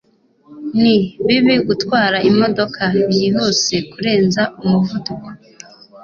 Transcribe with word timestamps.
ni 0.81 0.97
bibi 1.25 1.55
gutwara 1.67 2.17
imodoka 2.29 2.81
byihuse 3.07 3.75
kurenza 3.91 4.41
umuvuduko 4.63 5.29